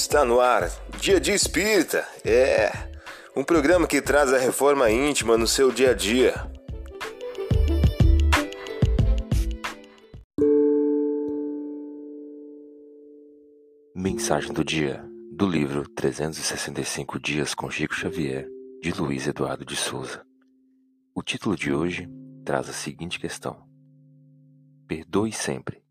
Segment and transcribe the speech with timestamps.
[0.00, 0.70] Está no ar,
[1.00, 2.06] Dia de Espírita.
[2.24, 2.70] É
[3.36, 6.34] um programa que traz a reforma íntima no seu dia a dia.
[13.92, 18.46] Mensagem do dia do livro 365 Dias com Chico Xavier,
[18.80, 20.24] de Luiz Eduardo de Souza.
[21.12, 22.08] O título de hoje
[22.44, 23.66] traz a seguinte questão:
[24.86, 25.82] Perdoe sempre.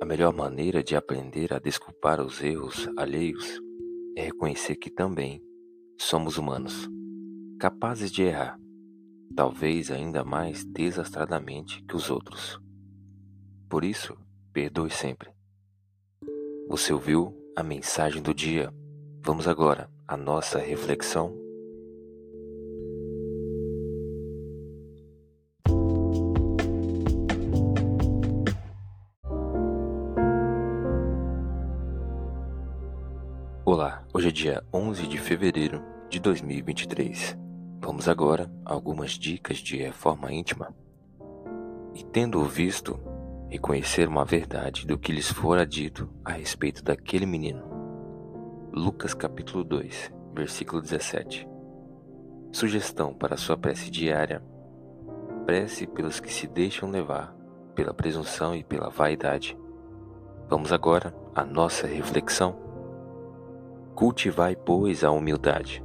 [0.00, 3.60] A melhor maneira de aprender a desculpar os erros alheios
[4.16, 5.42] é reconhecer que também
[5.98, 6.88] somos humanos,
[7.58, 8.58] capazes de errar,
[9.36, 12.58] talvez ainda mais desastradamente que os outros.
[13.68, 14.16] Por isso,
[14.54, 15.30] perdoe sempre.
[16.66, 18.72] Você ouviu a mensagem do dia?
[19.22, 21.49] Vamos agora à nossa reflexão
[33.72, 37.38] Olá, hoje é dia 11 de fevereiro de 2023.
[37.80, 40.74] Vamos agora a algumas dicas de reforma íntima.
[41.94, 42.98] E tendo visto,
[43.48, 47.62] reconhecer uma verdade do que lhes fora dito a respeito daquele menino.
[48.72, 51.48] Lucas capítulo 2, versículo 17.
[52.50, 54.42] Sugestão para sua prece diária:
[55.46, 57.32] prece pelos que se deixam levar
[57.76, 59.56] pela presunção e pela vaidade.
[60.48, 62.69] Vamos agora à nossa reflexão.
[63.94, 65.82] Cultivai, pois, a humildade,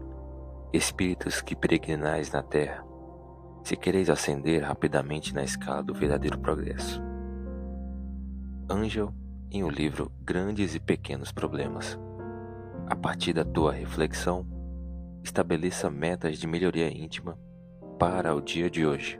[0.72, 2.86] espíritos que peregrinais na terra,
[3.64, 7.02] se quereis ascender rapidamente na escala do verdadeiro progresso.
[8.70, 9.14] Angel,
[9.52, 12.00] em o livro Grandes e Pequenos Problemas.
[12.88, 14.46] A partir da tua reflexão,
[15.24, 17.38] estabeleça metas de melhoria íntima
[17.98, 19.20] para o dia de hoje.